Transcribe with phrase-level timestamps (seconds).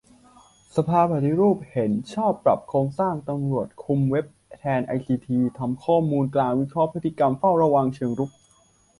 [0.75, 8.29] สภาปฏิรูปเห็นชอบปรับโครงสร้างตำรวจคุมเว็บแทนไอซีที ทำข้อมูลกลางวิเคราะห์พฤติกรรมเฝ้าระวังเชิงรุก